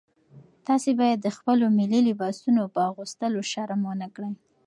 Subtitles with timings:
[0.67, 4.33] تاسي باید د خپلو ملي لباسونو په اغوستلو شرم ونه کړئ.